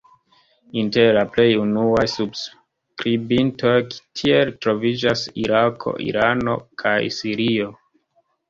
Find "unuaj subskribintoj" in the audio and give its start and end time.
1.63-3.75